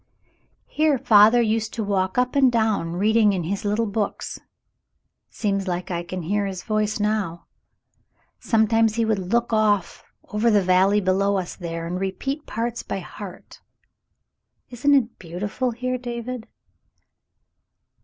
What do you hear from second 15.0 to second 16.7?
beautiful here, David.?"